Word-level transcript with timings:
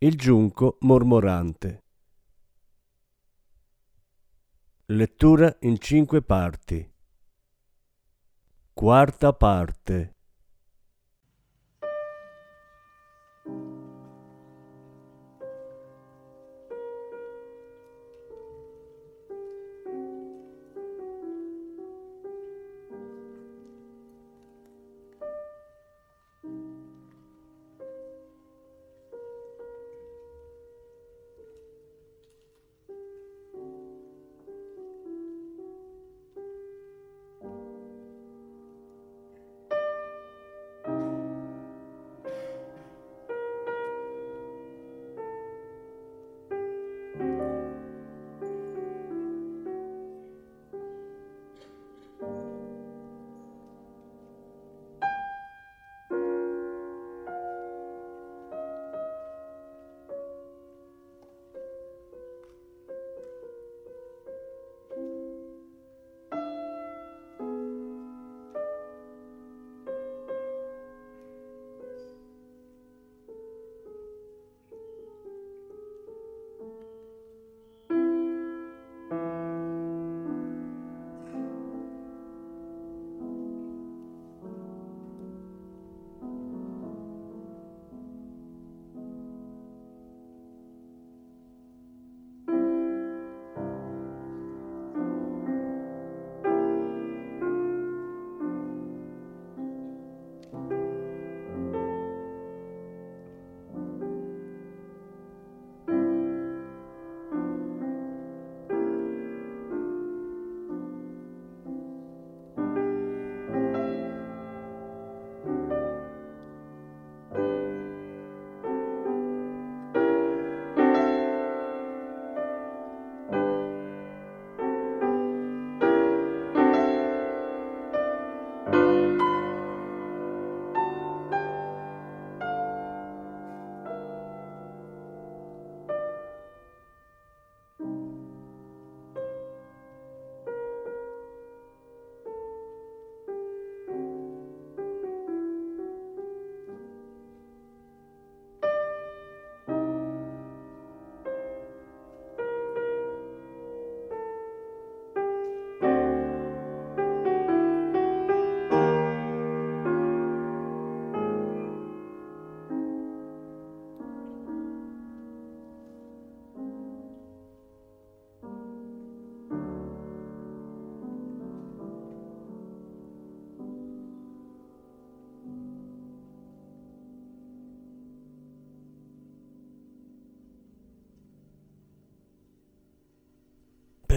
il 0.00 0.16
giunco 0.16 0.76
mormorante. 0.82 1.82
Lettura 4.86 5.56
in 5.62 5.80
cinque 5.80 6.22
parti. 6.22 6.88
Quarta 8.72 9.32
parte. 9.32 10.17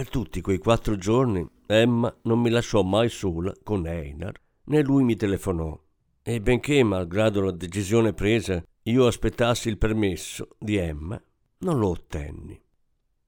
Per 0.02 0.10
tutti 0.10 0.40
quei 0.40 0.58
quattro 0.58 0.96
giorni 0.96 1.48
Emma 1.64 2.12
non 2.22 2.40
mi 2.40 2.50
lasciò 2.50 2.82
mai 2.82 3.08
sola 3.08 3.52
con 3.62 3.86
Einar, 3.86 4.32
né 4.64 4.82
lui 4.82 5.04
mi 5.04 5.14
telefonò. 5.14 5.80
E 6.24 6.40
benché, 6.40 6.82
malgrado 6.82 7.40
la 7.40 7.52
decisione 7.52 8.12
presa, 8.12 8.60
io 8.82 9.06
aspettassi 9.06 9.68
il 9.68 9.78
permesso 9.78 10.56
di 10.58 10.74
Emma, 10.74 11.22
non 11.58 11.78
lo 11.78 11.90
ottenni. 11.90 12.60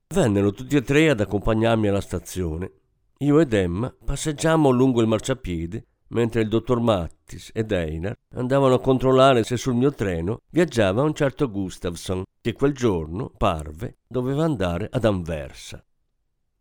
Vennero 0.09 0.51
tutti 0.51 0.75
e 0.75 0.83
tre 0.83 1.11
ad 1.11 1.21
accompagnarmi 1.21 1.87
alla 1.87 2.01
stazione. 2.01 2.73
Io 3.19 3.39
ed 3.39 3.53
Emma 3.53 3.95
passeggiammo 4.05 4.71
lungo 4.71 5.01
il 5.01 5.07
marciapiede 5.07 5.87
mentre 6.09 6.41
il 6.41 6.49
dottor 6.49 6.81
Mattis 6.81 7.51
ed 7.55 7.71
Einar 7.71 8.19
andavano 8.31 8.75
a 8.75 8.81
controllare 8.81 9.45
se 9.45 9.57
sul 9.57 9.75
mio 9.75 9.93
treno 9.93 10.41
viaggiava 10.51 11.03
un 11.03 11.15
certo 11.15 11.49
Gustafsson, 11.49 12.25
che 12.41 12.53
quel 12.53 12.75
giorno, 12.75 13.31
parve, 13.31 13.99
doveva 14.09 14.43
andare 14.43 14.89
ad 14.91 15.05
Anversa. 15.05 15.81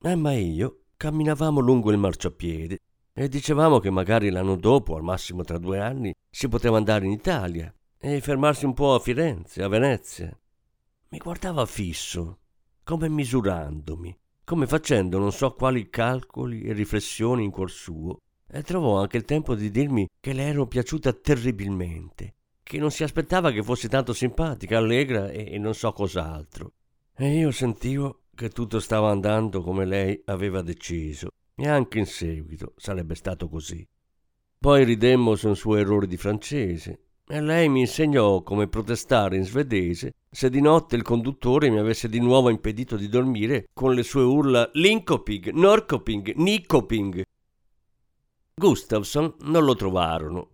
Emma 0.06 0.34
e 0.34 0.42
io 0.42 0.82
camminavamo 0.98 1.62
lungo 1.62 1.90
il 1.90 1.98
marciapiede 1.98 2.78
e 3.14 3.30
dicevamo 3.30 3.80
che 3.80 3.90
magari 3.90 4.30
l'anno 4.32 4.58
dopo, 4.58 4.98
al 4.98 5.02
massimo 5.02 5.44
tra 5.44 5.58
due 5.58 5.80
anni, 5.80 6.14
si 6.30 6.50
poteva 6.50 6.76
andare 6.76 7.06
in 7.06 7.12
Italia 7.12 7.74
e 7.98 8.20
fermarsi 8.20 8.66
un 8.66 8.74
po' 8.74 8.96
a 8.96 9.00
Firenze, 9.00 9.64
a 9.64 9.70
Venezia. 9.70 10.38
Mi 11.08 11.20
guardava 11.20 11.66
fisso, 11.66 12.40
come 12.84 13.08
misurandomi, 13.08 14.14
come 14.44 14.68
facendo 14.68 15.20
non 15.20 15.32
so 15.32 15.54
quali 15.54 15.90
calcoli 15.90 16.64
e 16.64 16.74
riflessioni 16.74 17.46
in 17.46 17.52
cuor 17.52 17.72
suo, 17.72 18.18
e 18.46 18.62
trovò 18.62 19.00
anche 19.00 19.16
il 19.16 19.24
tempo 19.24 19.56
di 19.56 19.72
dirmi 19.72 20.06
che 20.20 20.34
le 20.34 20.44
ero 20.44 20.68
piaciuta 20.68 21.14
terribilmente, 21.14 22.36
che 22.62 22.78
non 22.78 22.92
si 22.92 23.04
aspettava 23.04 23.52
che 23.52 23.64
fossi 23.64 23.88
tanto 23.88 24.12
simpatica, 24.12 24.80
allegra 24.80 25.30
e, 25.30 25.54
e 25.54 25.58
non 25.58 25.74
so 25.74 25.94
cos'altro. 25.94 26.74
E 27.16 27.38
io 27.38 27.52
sentivo 27.52 28.23
che 28.36 28.50
tutto 28.50 28.80
stava 28.80 29.10
andando 29.10 29.62
come 29.62 29.86
lei 29.86 30.22
aveva 30.26 30.62
deciso 30.62 31.30
e 31.56 31.68
anche 31.68 32.00
in 32.00 32.06
seguito 32.06 32.74
sarebbe 32.78 33.16
stato 33.16 33.48
così. 33.48 33.86
Poi 34.58 34.84
ridemmo 34.84 35.36
su 35.36 35.50
un 35.50 35.56
suo 35.56 35.76
errore 35.76 36.08
di 36.08 36.18
francese 36.18 37.00
e 37.28 37.42
lei 37.42 37.70
mi 37.70 37.82
insegnò 37.82 38.42
come 38.42 38.68
protestare 38.68 39.38
in 39.38 39.44
svedese 39.44 40.16
se 40.30 40.50
di 40.50 40.62
notte 40.62 40.96
il 40.96 41.04
conduttore 41.04 41.70
mi 41.70 41.80
avesse 41.80 42.10
di 42.10 42.20
nuovo 42.20 42.50
impedito 42.50 42.96
di 42.96 43.08
dormire 43.08 43.68
con 43.74 43.94
le 43.94 44.04
sue 44.04 44.24
urla 44.24 44.70
Linkoping, 44.74 45.52
Norkoping, 45.52 46.34
Nikoping. 46.36 47.24
Gustafsson 48.56 49.36
non 49.42 49.64
lo 49.64 49.76
trovarono. 49.76 50.50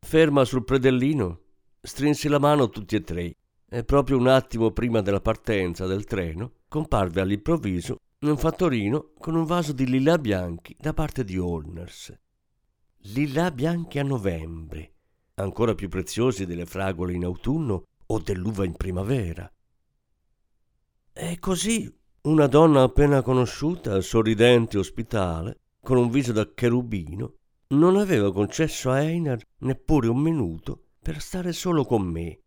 Ferma 0.00 0.44
sul 0.44 0.64
predellino, 0.64 1.40
strinsi 1.80 2.28
la 2.28 2.38
mano 2.38 2.70
tutti 2.70 2.96
e 2.96 3.02
tre 3.02 3.34
e 3.68 3.84
proprio 3.84 4.16
un 4.16 4.26
attimo 4.26 4.72
prima 4.72 5.00
della 5.00 5.20
partenza 5.20 5.86
del 5.86 6.04
treno 6.04 6.52
comparve 6.70 7.20
all'improvviso 7.20 7.96
un 8.20 8.36
fattorino 8.36 9.10
con 9.18 9.34
un 9.34 9.44
vaso 9.44 9.72
di 9.72 9.86
lilla 9.86 10.18
bianchi 10.18 10.76
da 10.78 10.94
parte 10.94 11.24
di 11.24 11.36
Holners. 11.36 12.16
Lilla 13.14 13.50
bianchi 13.50 13.98
a 13.98 14.04
novembre, 14.04 14.92
ancora 15.34 15.74
più 15.74 15.88
preziosi 15.88 16.46
delle 16.46 16.66
fragole 16.66 17.12
in 17.12 17.24
autunno 17.24 17.86
o 18.06 18.18
dell'uva 18.20 18.64
in 18.64 18.76
primavera. 18.76 19.52
E 21.12 21.38
così 21.40 21.92
una 22.22 22.46
donna 22.46 22.82
appena 22.82 23.20
conosciuta, 23.20 24.00
sorridente 24.00 24.76
e 24.76 24.80
ospitale, 24.80 25.58
con 25.82 25.96
un 25.96 26.08
viso 26.08 26.30
da 26.30 26.54
cherubino, 26.54 27.34
non 27.70 27.96
aveva 27.96 28.32
concesso 28.32 28.92
a 28.92 29.02
Einar 29.02 29.40
neppure 29.58 30.06
un 30.06 30.20
minuto 30.20 30.90
per 31.02 31.20
stare 31.20 31.52
solo 31.52 31.84
con 31.84 32.02
me. 32.02 32.38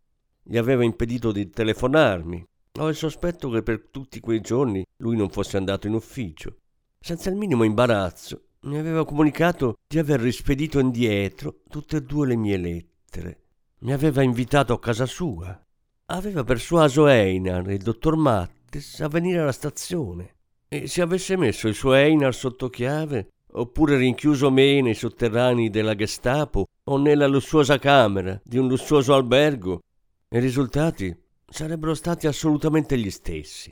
Gli 0.41 0.57
aveva 0.57 0.85
impedito 0.85 1.33
di 1.33 1.49
telefonarmi. 1.49 2.47
Ho 2.79 2.89
il 2.89 2.95
sospetto 2.95 3.51
che 3.51 3.61
per 3.61 3.89
tutti 3.91 4.19
quei 4.19 4.41
giorni 4.41 4.83
lui 4.97 5.15
non 5.15 5.29
fosse 5.29 5.57
andato 5.57 5.85
in 5.85 5.93
ufficio. 5.93 6.57
Senza 6.99 7.29
il 7.29 7.35
minimo 7.35 7.63
imbarazzo, 7.63 8.45
mi 8.61 8.79
aveva 8.79 9.05
comunicato 9.05 9.75
di 9.87 9.99
aver 9.99 10.19
rispedito 10.19 10.79
indietro 10.79 11.59
tutte 11.69 11.97
e 11.97 12.01
due 12.01 12.25
le 12.25 12.35
mie 12.35 12.57
lettere. 12.57 13.41
Mi 13.81 13.93
aveva 13.93 14.23
invitato 14.23 14.73
a 14.73 14.79
casa 14.79 15.05
sua. 15.05 15.63
Aveva 16.07 16.43
persuaso 16.43 17.07
Einar 17.07 17.69
e 17.69 17.75
il 17.75 17.83
dottor 17.83 18.15
Mattes 18.15 19.01
a 19.01 19.07
venire 19.07 19.41
alla 19.41 19.51
stazione. 19.51 20.37
E 20.67 20.87
se 20.87 21.03
avesse 21.03 21.37
messo 21.37 21.67
il 21.67 21.75
suo 21.75 21.93
Einar 21.93 22.33
sotto 22.33 22.71
chiave, 22.71 23.27
oppure 23.51 23.97
rinchiuso 23.97 24.49
me 24.49 24.81
nei 24.81 24.95
sotterranei 24.95 25.69
della 25.69 25.93
Gestapo 25.93 26.65
o 26.85 26.97
nella 26.97 27.27
lussuosa 27.27 27.77
camera 27.77 28.41
di 28.43 28.57
un 28.57 28.67
lussuoso 28.67 29.13
albergo, 29.13 29.81
i 30.29 30.39
risultati 30.39 31.15
sarebbero 31.53 31.93
stati 31.93 32.25
assolutamente 32.25 32.97
gli 32.97 33.11
stessi. 33.11 33.71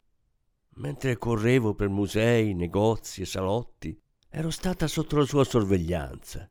Mentre 0.76 1.18
correvo 1.18 1.74
per 1.74 1.90
musei, 1.90 2.54
negozi 2.54 3.22
e 3.22 3.26
salotti, 3.26 4.00
ero 4.30 4.52
stata 4.52 4.86
sotto 4.86 5.18
la 5.18 5.26
sua 5.26 5.44
sorveglianza. 5.44 6.48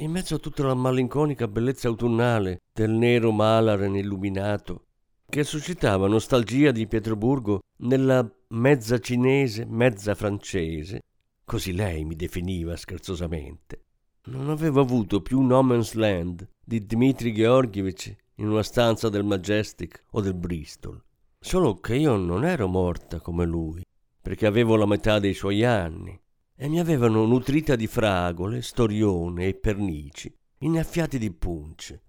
In 0.00 0.10
mezzo 0.10 0.34
a 0.34 0.38
tutta 0.38 0.64
la 0.64 0.74
malinconica 0.74 1.46
bellezza 1.46 1.86
autunnale 1.86 2.62
del 2.72 2.90
nero 2.90 3.30
Malaren 3.30 3.94
illuminato, 3.94 4.86
che 5.24 5.44
suscitava 5.44 6.08
nostalgia 6.08 6.72
di 6.72 6.88
Pietroburgo 6.88 7.60
nella 7.82 8.28
mezza 8.48 8.98
cinese, 8.98 9.66
mezza 9.66 10.16
francese, 10.16 11.02
così 11.44 11.72
lei 11.72 12.04
mi 12.04 12.16
definiva 12.16 12.76
scherzosamente. 12.76 13.84
Non 14.24 14.50
avevo 14.50 14.80
avuto 14.80 15.22
più 15.22 15.40
No 15.42 15.62
Man's 15.62 15.92
Land 15.92 16.46
di 16.64 16.84
Dmitri 16.84 17.32
Georgievich 17.32 18.16
in 18.38 18.48
una 18.48 18.62
stanza 18.62 19.08
del 19.08 19.24
Majestic 19.24 20.04
o 20.10 20.20
del 20.20 20.34
Bristol. 20.34 21.00
Solo 21.38 21.76
che 21.76 21.94
io 21.94 22.16
non 22.16 22.44
ero 22.44 22.66
morta 22.66 23.20
come 23.20 23.44
lui, 23.44 23.84
perché 24.20 24.46
avevo 24.46 24.74
la 24.74 24.86
metà 24.86 25.18
dei 25.18 25.34
suoi 25.34 25.64
anni 25.64 26.18
e 26.56 26.68
mi 26.68 26.80
avevano 26.80 27.24
nutrita 27.24 27.76
di 27.76 27.86
fragole, 27.86 28.62
storione 28.62 29.46
e 29.46 29.54
pernici, 29.54 30.34
innaffiati 30.58 31.18
di 31.18 31.30
punce. 31.30 32.02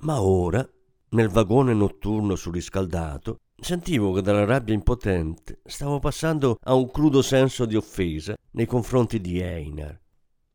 Ma 0.00 0.22
ora, 0.22 0.66
nel 1.10 1.28
vagone 1.28 1.74
notturno 1.74 2.34
surriscaldato, 2.34 3.38
Sentivo 3.62 4.10
che 4.10 4.22
dalla 4.22 4.44
rabbia 4.44 4.74
impotente 4.74 5.60
stavo 5.64 6.00
passando 6.00 6.58
a 6.64 6.74
un 6.74 6.90
crudo 6.90 7.22
senso 7.22 7.64
di 7.64 7.76
offesa 7.76 8.34
nei 8.54 8.66
confronti 8.66 9.20
di 9.20 9.40
Einar. 9.40 10.00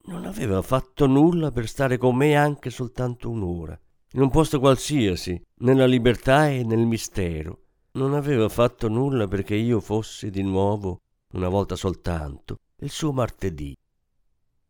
Non 0.07 0.25
aveva 0.25 0.61
fatto 0.61 1.07
nulla 1.07 1.49
per 1.49 1.69
stare 1.69 1.97
con 1.97 2.17
me 2.17 2.35
anche 2.35 2.69
soltanto 2.69 3.29
un'ora, 3.29 3.79
in 4.11 4.21
un 4.21 4.29
posto 4.29 4.59
qualsiasi, 4.59 5.41
nella 5.59 5.85
libertà 5.85 6.49
e 6.49 6.63
nel 6.63 6.85
mistero. 6.85 7.63
Non 7.93 8.13
aveva 8.13 8.47
fatto 8.49 8.87
nulla 8.87 9.27
perché 9.27 9.55
io 9.55 9.79
fossi 9.79 10.29
di 10.29 10.43
nuovo, 10.43 11.01
una 11.33 11.49
volta 11.49 11.75
soltanto, 11.75 12.57
il 12.79 12.89
suo 12.89 13.11
martedì. 13.11 13.75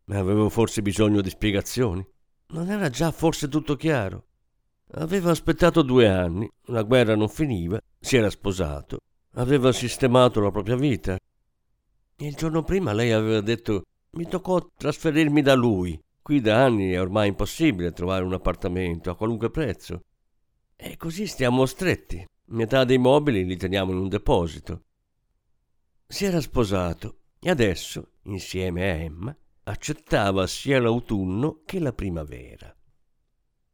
Ma 0.05 0.17
avevo 0.17 0.49
forse 0.49 0.81
bisogno 0.81 1.21
di 1.21 1.29
spiegazioni? 1.29 2.05
Non 2.49 2.69
era 2.69 2.89
già 2.89 3.11
forse 3.11 3.49
tutto 3.49 3.75
chiaro? 3.75 4.25
Aveva 4.91 5.31
aspettato 5.31 5.81
due 5.81 6.07
anni, 6.07 6.49
la 6.67 6.83
guerra 6.83 7.15
non 7.15 7.27
finiva, 7.27 7.79
si 7.99 8.15
era 8.15 8.29
sposato, 8.29 8.99
aveva 9.33 9.73
sistemato 9.73 10.39
la 10.39 10.51
propria 10.51 10.77
vita. 10.77 11.19
Il 12.17 12.35
giorno 12.35 12.63
prima 12.63 12.93
lei 12.93 13.11
aveva 13.11 13.41
detto 13.41 13.83
mi 14.11 14.27
toccò 14.27 14.65
trasferirmi 14.75 15.41
da 15.41 15.53
lui. 15.53 15.99
Qui 16.27 16.41
da 16.41 16.61
anni 16.61 16.91
è 16.91 16.99
ormai 16.99 17.29
impossibile 17.29 17.93
trovare 17.93 18.25
un 18.25 18.33
appartamento 18.33 19.09
a 19.09 19.15
qualunque 19.15 19.49
prezzo. 19.49 20.01
E 20.75 20.97
così 20.97 21.25
stiamo 21.25 21.65
stretti. 21.65 22.27
Metà 22.47 22.83
dei 22.83 22.97
mobili 22.97 23.45
li 23.45 23.55
teniamo 23.55 23.93
in 23.93 23.99
un 23.99 24.09
deposito. 24.09 24.81
Si 26.05 26.25
era 26.25 26.41
sposato 26.41 27.19
e 27.39 27.49
adesso, 27.49 28.15
insieme 28.23 28.81
a 28.81 28.95
Emma, 28.95 29.37
accettava 29.63 30.47
sia 30.47 30.81
l'autunno 30.81 31.61
che 31.63 31.79
la 31.79 31.93
primavera. 31.93 32.75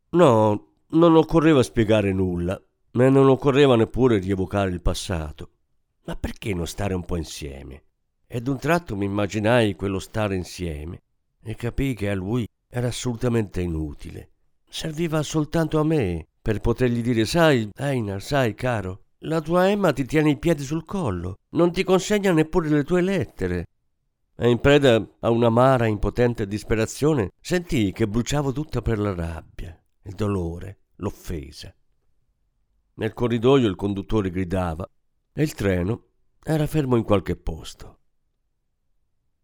No, 0.09 0.73
non 0.89 1.15
occorreva 1.15 1.63
spiegare 1.63 2.13
nulla, 2.13 2.63
ma 2.91 3.09
non 3.09 3.29
occorreva 3.29 3.75
neppure 3.75 4.19
rievocare 4.19 4.69
il 4.69 4.83
passato. 4.83 5.49
Ma 6.05 6.15
perché 6.15 6.53
non 6.53 6.67
stare 6.67 6.93
un 6.93 7.03
po' 7.03 7.15
insieme? 7.15 7.85
Ed 8.27 8.47
un 8.47 8.59
tratto 8.59 8.95
mi 8.95 9.05
immaginai 9.05 9.73
quello 9.73 9.97
stare 9.97 10.35
insieme 10.35 11.01
e 11.43 11.55
capii 11.55 11.93
che 11.93 12.09
a 12.09 12.15
lui 12.15 12.47
era 12.67 12.87
assolutamente 12.87 13.61
inutile. 13.61 14.29
Serviva 14.67 15.21
soltanto 15.21 15.79
a 15.79 15.83
me 15.83 16.27
per 16.41 16.59
potergli 16.59 17.01
dire 17.01 17.25
sai, 17.25 17.69
Einar, 17.75 18.21
sai, 18.21 18.55
caro, 18.55 19.03
la 19.19 19.39
tua 19.39 19.69
Emma 19.69 19.93
ti 19.93 20.05
tiene 20.05 20.31
i 20.31 20.37
piedi 20.37 20.63
sul 20.63 20.83
collo, 20.83 21.37
non 21.51 21.71
ti 21.71 21.83
consegna 21.83 22.31
neppure 22.31 22.69
le 22.69 22.83
tue 22.83 23.01
lettere. 23.01 23.67
E 24.35 24.49
in 24.49 24.59
preda 24.59 25.05
a 25.19 25.29
un'amara 25.29 25.85
impotente 25.85 26.47
disperazione 26.47 27.29
sentii 27.39 27.91
che 27.91 28.07
bruciavo 28.07 28.51
tutta 28.51 28.81
per 28.81 28.99
la 28.99 29.13
rabbia, 29.13 29.79
il 30.01 30.15
dolore, 30.15 30.79
l'offesa. 30.95 31.73
Nel 32.95 33.13
corridoio 33.13 33.67
il 33.67 33.75
conduttore 33.75 34.29
gridava 34.29 34.89
e 35.31 35.41
il 35.43 35.53
treno 35.53 36.07
era 36.43 36.67
fermo 36.67 36.95
in 36.95 37.03
qualche 37.03 37.35
posto. 37.35 37.99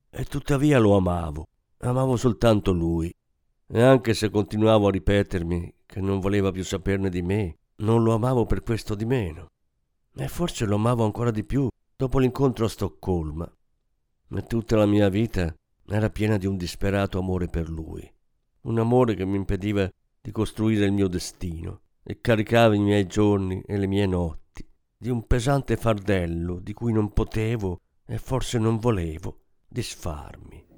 E 0.10 0.26
tuttavia 0.26 0.80
lo 0.80 0.98
amavo, 0.98 1.46
amavo 1.80 2.16
soltanto 2.16 2.72
lui, 2.72 3.14
e 3.68 3.82
anche 3.82 4.14
se 4.14 4.30
continuavo 4.30 4.88
a 4.88 4.92
ripetermi 4.92 5.74
che 5.86 6.02
non 6.02 6.20
voleva 6.20 6.52
più 6.52 6.64
saperne 6.64 7.10
di 7.10 7.22
me, 7.22 7.58
non 7.78 8.04
lo 8.04 8.14
amavo 8.14 8.46
per 8.46 8.62
questo 8.62 8.96
di 8.96 9.06
meno. 9.06 9.48
E 10.14 10.28
forse 10.28 10.66
lo 10.66 10.76
amavo 10.76 11.06
ancora 11.06 11.32
di 11.32 11.44
più 11.44 11.68
dopo 11.96 12.20
l'incontro 12.20 12.66
a 12.66 12.70
Stoccolma. 12.70 13.52
E 14.32 14.42
tutta 14.44 14.76
la 14.76 14.86
mia 14.86 15.10
vita 15.10 15.54
era 15.88 16.10
piena 16.10 16.38
di 16.38 16.46
un 16.46 16.58
disperato 16.58 17.18
amore 17.20 17.48
per 17.48 17.70
lui, 17.70 18.12
un 18.62 18.80
amore 18.80 19.16
che 19.16 19.26
mi 19.26 19.38
impediva 19.38 19.90
di 20.22 20.32
costruire 20.32 20.86
il 20.86 20.92
mio 20.92 21.08
destino 21.08 21.82
e 22.04 22.20
caricava 22.22 22.76
i 22.76 22.80
miei 22.80 23.08
giorni 23.08 23.62
e 23.62 23.78
le 23.78 23.88
mie 23.88 24.06
notti 24.06 24.68
di 24.98 25.10
un 25.10 25.26
pesante 25.26 25.78
fardello 25.78 26.60
di 26.60 26.74
cui 26.74 26.92
non 26.92 27.14
potevo 27.14 27.80
e 28.06 28.18
forse 28.18 28.58
non 28.58 28.78
volevo 28.78 29.40
disfarmi. 29.68 30.69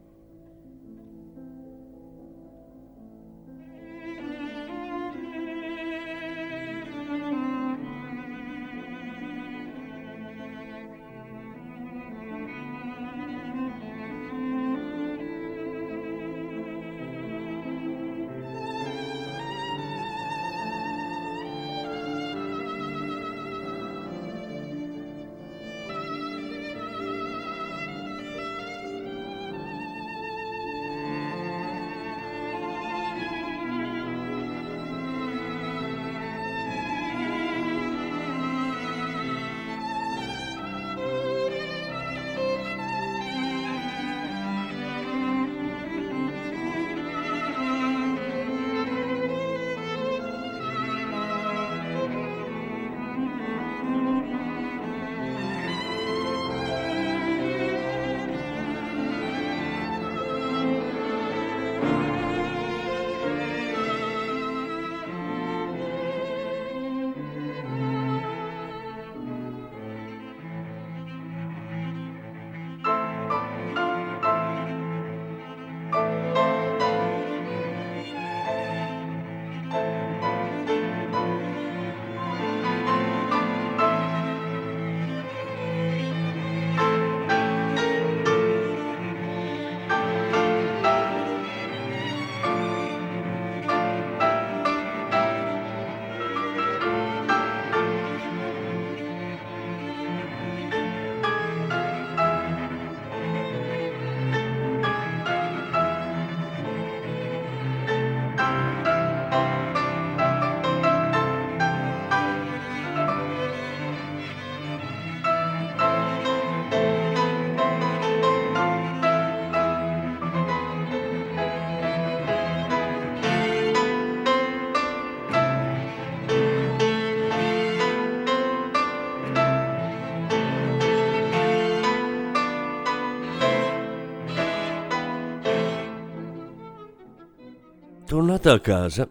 Tornata 138.11 138.51
a 138.51 138.59
casa, 138.59 139.07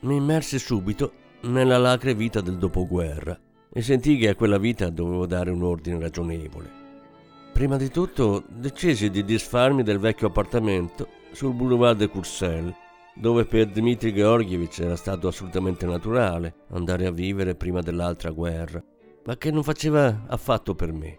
mi 0.00 0.16
immersi 0.16 0.58
subito 0.58 1.12
nella 1.42 1.76
lacre 1.76 2.14
vita 2.14 2.40
del 2.40 2.56
dopoguerra 2.56 3.38
e 3.70 3.82
sentii 3.82 4.16
che 4.16 4.30
a 4.30 4.34
quella 4.34 4.56
vita 4.56 4.88
dovevo 4.88 5.26
dare 5.26 5.50
un 5.50 5.62
ordine 5.62 6.00
ragionevole. 6.00 6.70
Prima 7.52 7.76
di 7.76 7.90
tutto 7.90 8.44
decisi 8.48 9.10
di 9.10 9.22
disfarmi 9.22 9.82
del 9.82 9.98
vecchio 9.98 10.28
appartamento 10.28 11.08
sul 11.32 11.52
boulevard 11.52 11.98
de 11.98 12.08
Courcelles, 12.08 12.74
dove 13.14 13.44
per 13.44 13.66
Dmitry 13.66 14.14
Georgievich 14.14 14.80
era 14.80 14.96
stato 14.96 15.28
assolutamente 15.28 15.84
naturale 15.84 16.54
andare 16.70 17.04
a 17.04 17.10
vivere 17.10 17.54
prima 17.54 17.82
dell'altra 17.82 18.30
guerra, 18.30 18.82
ma 19.26 19.36
che 19.36 19.50
non 19.50 19.62
faceva 19.62 20.24
affatto 20.26 20.74
per 20.74 20.94
me. 20.94 21.18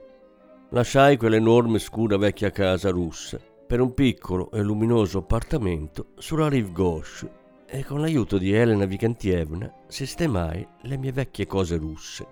Lasciai 0.71 1.15
quell'enorme 1.15 1.77
scura 1.77 2.17
vecchia 2.17 2.49
casa 2.49 2.89
russa 2.89 3.39
per 3.69 3.81
un 3.81 3.93
piccolo 3.93 4.49
e 4.49 4.63
luminoso 4.63 5.19
appartamento 5.19 6.07
sulla 6.17 6.49
rive 6.49 6.71
gauche 6.71 7.31
e 7.67 7.85
con 7.85 8.01
l'aiuto 8.01 8.39
di 8.39 8.51
Elena 8.51 8.85
Vikantievna 8.85 9.71
sistemai 9.85 10.67
le 10.81 10.97
mie 10.97 11.11
vecchie 11.11 11.45
cose 11.45 11.77
russe. 11.77 12.25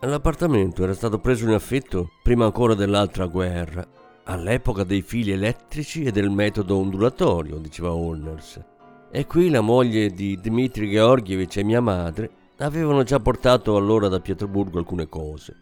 L'appartamento 0.00 0.82
era 0.82 0.92
stato 0.92 1.18
preso 1.18 1.46
in 1.46 1.54
affitto 1.54 2.10
prima 2.22 2.44
ancora 2.44 2.74
dell'altra 2.74 3.24
guerra, 3.24 3.88
all'epoca 4.24 4.84
dei 4.84 5.00
fili 5.00 5.30
elettrici 5.30 6.02
e 6.02 6.12
del 6.12 6.28
metodo 6.28 6.76
ondulatorio, 6.76 7.56
diceva 7.56 7.94
Holners. 7.94 8.62
E 9.10 9.26
qui 9.26 9.48
la 9.48 9.62
moglie 9.62 10.10
di 10.10 10.38
Dmitri 10.38 10.90
Georgievich 10.90 11.56
e 11.56 11.64
mia 11.64 11.80
madre 11.80 12.30
avevano 12.58 13.02
già 13.02 13.18
portato 13.18 13.76
allora 13.76 14.08
da 14.08 14.20
Pietroburgo 14.20 14.76
alcune 14.76 15.08
cose. 15.08 15.56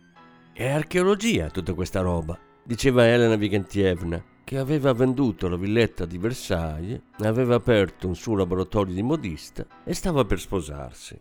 È 0.52 0.68
archeologia 0.68 1.50
tutta 1.50 1.73
questa 1.73 2.00
roba, 2.00 2.37
diceva 2.64 3.06
Elena 3.06 3.37
Vikantievna, 3.37 4.33
che 4.44 4.58
aveva 4.58 4.92
venduto 4.92 5.48
la 5.48 5.56
villetta 5.56 6.04
di 6.04 6.18
Versailles, 6.18 7.00
aveva 7.20 7.54
aperto 7.54 8.06
un 8.06 8.14
suo 8.14 8.36
laboratorio 8.36 8.94
di 8.94 9.02
modista 9.02 9.66
e 9.82 9.94
stava 9.94 10.24
per 10.24 10.38
sposarsi. 10.38 11.18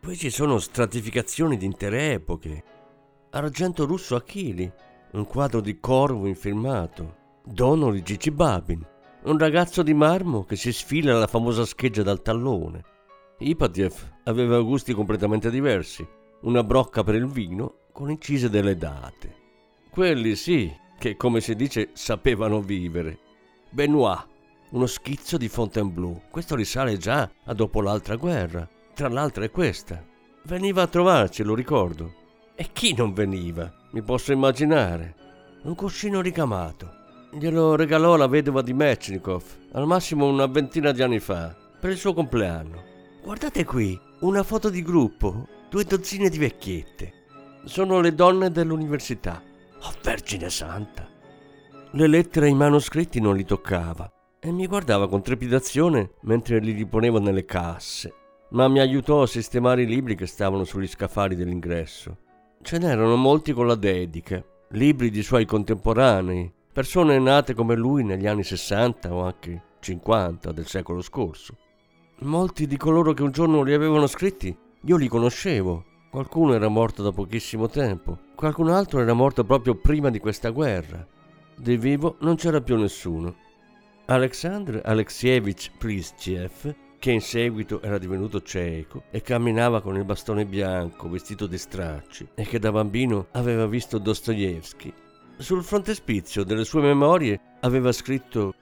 Poi 0.00 0.16
ci 0.16 0.30
sono 0.30 0.58
stratificazioni 0.58 1.56
di 1.56 1.64
intere 1.64 2.12
epoche. 2.12 2.64
Argento 3.30 3.86
russo 3.86 4.16
a 4.16 4.22
chili, 4.22 4.70
un 5.12 5.26
quadro 5.26 5.60
di 5.60 5.78
corvo 5.78 6.26
infilmato, 6.26 7.16
dono 7.44 7.92
di 7.92 8.02
Gigi 8.02 8.30
Babin, 8.30 8.84
un 9.22 9.38
ragazzo 9.38 9.82
di 9.82 9.94
marmo 9.94 10.44
che 10.44 10.56
si 10.56 10.72
sfila 10.72 11.14
alla 11.14 11.26
famosa 11.26 11.64
scheggia 11.64 12.02
dal 12.02 12.22
tallone. 12.22 12.82
Ipatiev 13.38 13.94
aveva 14.24 14.60
gusti 14.60 14.92
completamente 14.92 15.50
diversi, 15.50 16.06
una 16.42 16.64
brocca 16.64 17.04
per 17.04 17.14
il 17.14 17.26
vino 17.26 17.74
con 17.92 18.10
incise 18.10 18.48
delle 18.48 18.76
date. 18.76 19.34
Quelli 19.90 20.34
sì, 20.34 20.72
che 21.00 21.16
come 21.16 21.40
si 21.40 21.54
dice 21.54 21.88
sapevano 21.94 22.60
vivere. 22.60 23.18
Benoit, 23.70 24.26
uno 24.72 24.84
schizzo 24.84 25.38
di 25.38 25.48
Fontainebleau. 25.48 26.24
Questo 26.30 26.54
risale 26.54 26.98
già 26.98 27.26
a 27.44 27.54
dopo 27.54 27.80
l'altra 27.80 28.16
guerra. 28.16 28.68
Tra 28.92 29.08
l'altro 29.08 29.42
è 29.42 29.50
questa. 29.50 30.04
Veniva 30.42 30.82
a 30.82 30.86
trovarci, 30.86 31.42
lo 31.42 31.54
ricordo. 31.54 32.12
E 32.54 32.68
chi 32.74 32.94
non 32.94 33.14
veniva? 33.14 33.72
Mi 33.92 34.02
posso 34.02 34.32
immaginare. 34.32 35.14
Un 35.62 35.74
cuscino 35.74 36.20
ricamato. 36.20 36.98
Glielo 37.32 37.76
regalò 37.76 38.16
la 38.16 38.26
vedova 38.26 38.60
di 38.60 38.74
Mechnikov, 38.74 39.42
al 39.72 39.86
massimo 39.86 40.28
una 40.28 40.44
ventina 40.44 40.92
di 40.92 41.02
anni 41.02 41.18
fa, 41.18 41.56
per 41.80 41.92
il 41.92 41.96
suo 41.96 42.12
compleanno. 42.12 42.82
Guardate 43.22 43.64
qui, 43.64 43.98
una 44.20 44.42
foto 44.42 44.68
di 44.68 44.82
gruppo, 44.82 45.48
due 45.70 45.84
dozzine 45.84 46.28
di 46.28 46.36
vecchiette. 46.36 47.12
Sono 47.64 48.00
le 48.00 48.14
donne 48.14 48.50
dell'università. 48.50 49.48
Oh, 49.82 49.92
Vergine 50.02 50.50
Santa! 50.50 51.08
Le 51.92 52.06
lettere 52.06 52.46
e 52.46 52.50
i 52.50 52.54
manoscritti 52.54 53.18
non 53.20 53.34
li 53.34 53.44
toccava 53.44 54.10
e 54.38 54.52
mi 54.52 54.66
guardava 54.66 55.08
con 55.08 55.22
trepidazione 55.22 56.12
mentre 56.22 56.58
li 56.60 56.72
riponevo 56.72 57.18
nelle 57.18 57.44
casse, 57.44 58.14
ma 58.50 58.68
mi 58.68 58.78
aiutò 58.78 59.22
a 59.22 59.26
sistemare 59.26 59.82
i 59.82 59.86
libri 59.86 60.14
che 60.14 60.26
stavano 60.26 60.64
sugli 60.64 60.86
scaffali 60.86 61.34
dell'ingresso. 61.34 62.16
Ce 62.62 62.78
n'erano 62.78 63.16
molti 63.16 63.52
con 63.52 63.66
la 63.66 63.74
dedica, 63.74 64.44
libri 64.70 65.10
di 65.10 65.22
suoi 65.22 65.46
contemporanei, 65.46 66.52
persone 66.72 67.18
nate 67.18 67.54
come 67.54 67.74
lui 67.74 68.04
negli 68.04 68.26
anni 68.26 68.44
60 68.44 69.14
o 69.14 69.22
anche 69.22 69.62
50 69.80 70.52
del 70.52 70.66
secolo 70.66 71.00
scorso. 71.00 71.56
Molti 72.20 72.66
di 72.66 72.76
coloro 72.76 73.14
che 73.14 73.22
un 73.22 73.30
giorno 73.30 73.62
li 73.62 73.72
avevano 73.72 74.06
scritti 74.06 74.54
io 74.82 74.96
li 74.96 75.08
conoscevo 75.08 75.84
Qualcuno 76.10 76.54
era 76.54 76.66
morto 76.66 77.04
da 77.04 77.12
pochissimo 77.12 77.68
tempo, 77.68 78.18
qualcun 78.40 78.70
altro 78.70 79.00
era 79.00 79.12
morto 79.12 79.44
proprio 79.44 79.74
prima 79.74 80.08
di 80.08 80.18
questa 80.18 80.48
guerra. 80.48 81.06
Di 81.54 81.76
vivo 81.76 82.16
non 82.20 82.36
c'era 82.36 82.62
più 82.62 82.78
nessuno. 82.78 83.36
Alexandr 84.06 84.80
Alexievich 84.82 85.70
Plistchev, 85.76 86.74
che 86.98 87.10
in 87.10 87.20
seguito 87.20 87.82
era 87.82 87.98
divenuto 87.98 88.40
cieco 88.40 89.02
e 89.10 89.20
camminava 89.20 89.82
con 89.82 89.94
il 89.96 90.06
bastone 90.06 90.46
bianco 90.46 91.10
vestito 91.10 91.46
di 91.46 91.58
stracci 91.58 92.28
e 92.34 92.44
che 92.44 92.58
da 92.58 92.72
bambino 92.72 93.26
aveva 93.32 93.66
visto 93.66 93.98
Dostoevsky, 93.98 94.90
sul 95.36 95.62
frontespizio 95.62 96.42
delle 96.42 96.64
sue 96.64 96.80
memorie 96.80 97.38
aveva 97.60 97.92
scritto 97.92 98.54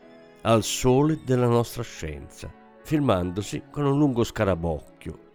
Al 0.43 0.65
sole 0.65 1.21
della 1.25 1.47
nostra 1.47 1.85
scienza, 1.85 2.53
firmandosi 2.83 3.63
con 3.71 3.87
un 3.87 3.97
lungo 3.97 4.25
scarabocchio 4.25 5.27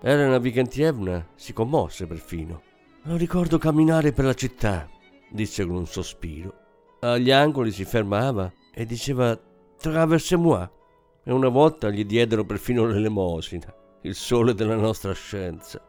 Elena 0.00 0.38
Vigantievna 0.38 1.24
si 1.34 1.52
commosse 1.52 2.06
perfino. 2.06 2.70
Lo 3.04 3.16
ricordo 3.16 3.58
camminare 3.58 4.12
per 4.12 4.24
la 4.24 4.34
città, 4.34 4.88
disse 5.28 5.66
con 5.66 5.74
un 5.74 5.86
sospiro. 5.86 6.54
Agli 7.00 7.32
angoli 7.32 7.72
si 7.72 7.84
fermava 7.84 8.52
e 8.72 8.86
diceva 8.86 9.36
Traverse-moi. 9.76 10.68
E 11.24 11.32
una 11.32 11.48
volta 11.48 11.90
gli 11.90 12.04
diedero 12.04 12.44
perfino 12.44 12.86
l'elemosina, 12.86 13.74
il 14.02 14.14
sole 14.14 14.54
della 14.54 14.76
nostra 14.76 15.12
scienza. 15.14 15.80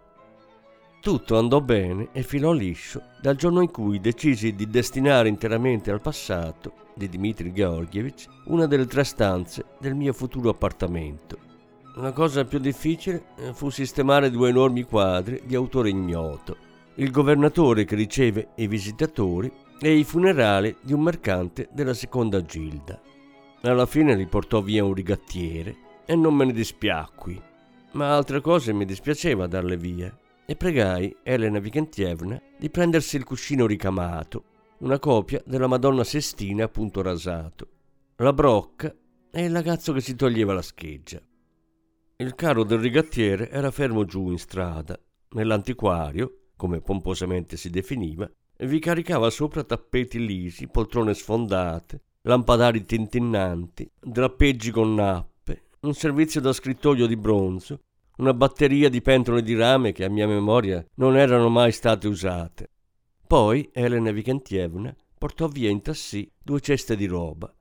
Tutto 1.01 1.37
andò 1.37 1.61
bene 1.61 2.09
e 2.13 2.23
filò 2.23 2.51
liscio 2.51 3.03
dal 3.21 3.35
giorno 3.35 3.61
in 3.61 3.69
cui 3.69 3.99
decisi 3.99 4.55
di 4.55 4.67
destinare 4.67 5.29
interamente 5.29 5.91
al 5.91 6.01
passato 6.01 6.73
di 6.95 7.07
Dmitri 7.09 7.53
Georgievich 7.53 8.25
una 8.45 8.65
delle 8.65 8.87
tre 8.87 9.03
stanze 9.03 9.65
del 9.79 9.93
mio 9.93 10.13
futuro 10.13 10.49
appartamento 10.49 11.51
la 11.97 12.11
cosa 12.11 12.43
più 12.43 12.57
difficile 12.57 13.25
eh, 13.37 13.53
fu 13.53 13.69
sistemare 13.69 14.31
due 14.31 14.49
enormi 14.49 14.81
quadri 14.81 15.43
di 15.45 15.53
autore 15.53 15.89
ignoto, 15.89 16.57
il 16.95 17.11
governatore 17.11 17.85
che 17.85 17.95
riceve 17.95 18.49
i 18.55 18.67
visitatori 18.67 19.51
e 19.79 19.93
i 19.95 20.03
funerali 20.03 20.75
di 20.81 20.93
un 20.93 21.01
mercante 21.01 21.67
della 21.71 21.93
seconda 21.93 22.41
gilda. 22.43 23.01
Alla 23.61 23.85
fine 23.85 24.15
li 24.15 24.27
portò 24.27 24.61
via 24.61 24.83
un 24.83 24.93
rigattiere 24.93 25.75
e 26.05 26.15
non 26.15 26.35
me 26.35 26.45
ne 26.45 26.53
dispiacqui, 26.53 27.41
ma 27.93 28.15
altre 28.15 28.41
cose 28.41 28.73
mi 28.73 28.85
dispiaceva 28.85 29.47
darle 29.47 29.77
via 29.77 30.15
e 30.45 30.55
pregai 30.55 31.15
Elena 31.23 31.59
Vigantievna 31.59 32.41
di 32.57 32.69
prendersi 32.69 33.15
il 33.15 33.23
cuscino 33.23 33.65
ricamato, 33.65 34.43
una 34.79 34.99
copia 34.99 35.41
della 35.45 35.67
Madonna 35.67 36.03
Sestina 36.03 36.65
appunto 36.65 37.01
rasato, 37.01 37.67
la 38.17 38.33
brocca 38.33 38.93
e 39.31 39.43
il 39.43 39.51
ragazzo 39.51 39.93
che 39.93 40.01
si 40.01 40.15
toglieva 40.15 40.53
la 40.53 40.61
scheggia. 40.61 41.19
Il 42.17 42.35
carro 42.35 42.63
del 42.63 42.79
rigattiere 42.79 43.49
era 43.49 43.71
fermo 43.71 44.05
giù 44.05 44.29
in 44.29 44.37
strada. 44.37 44.97
Nell'antiquario, 45.29 46.42
come 46.63 46.79
pomposamente 46.79 47.57
si 47.57 47.69
definiva, 47.69 48.31
vi 48.59 48.79
caricava 48.79 49.29
sopra 49.29 49.65
tappeti 49.65 50.25
lisi, 50.25 50.69
poltrone 50.69 51.13
sfondate, 51.13 52.03
lampadari 52.21 52.85
tintinnanti, 52.85 53.91
drappeggi 53.99 54.71
con 54.71 54.93
nappe, 54.93 55.63
un 55.81 55.93
servizio 55.93 56.39
da 56.39 56.53
scrittoio 56.53 57.05
di 57.05 57.17
bronzo, 57.17 57.81
una 58.19 58.33
batteria 58.33 58.87
di 58.87 59.01
pentole 59.01 59.43
di 59.43 59.55
rame 59.55 59.91
che 59.91 60.05
a 60.05 60.09
mia 60.09 60.25
memoria 60.25 60.81
non 60.95 61.17
erano 61.17 61.49
mai 61.49 61.73
state 61.73 62.07
usate. 62.07 62.69
Poi 63.27 63.69
Elena 63.73 64.11
Vikantievna 64.11 64.95
portò 65.17 65.49
via 65.49 65.69
in 65.69 65.81
tassì 65.81 66.31
due 66.41 66.61
ceste 66.61 66.95
di 66.95 67.07
roba 67.07 67.53